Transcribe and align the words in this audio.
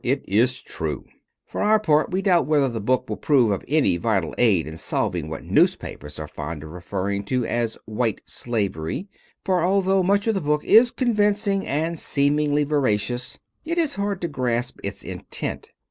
It 0.03 0.23
is 0.27 0.63
true." 0.63 1.05
For 1.45 1.61
our 1.61 1.79
part, 1.79 2.09
we 2.09 2.23
doubt 2.23 2.47
whether 2.47 2.67
the 2.67 2.81
book 2.81 3.07
will 3.07 3.17
prove 3.17 3.51
of 3.51 3.63
any 3.67 3.97
vital 3.97 4.33
aid 4.39 4.65
in 4.65 4.75
solving 4.77 5.29
what 5.29 5.43
newspapers 5.43 6.17
are 6.17 6.27
fond 6.27 6.63
of 6.63 6.71
referring 6.71 7.23
to 7.25 7.45
as 7.45 7.77
"white 7.85 8.19
slavery"; 8.25 9.09
for, 9.45 9.63
although 9.63 10.01
much 10.01 10.25
of 10.25 10.33
the 10.33 10.41
book 10.41 10.65
is 10.65 10.89
convincing 10.89 11.67
and 11.67 11.99
seemingly 11.99 12.63
veracious, 12.63 13.37
it 13.63 13.77
is 13.77 13.93
hard 13.93 14.21
to 14.21 14.27
grasp 14.27 14.79
its 14.83 15.03
intent. 15.03 15.69